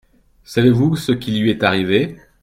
Savez-vous 0.43 0.95
ce 0.95 1.11
qui 1.11 1.37
lui 1.39 1.51
est 1.51 1.61
arrivé? 1.61 2.17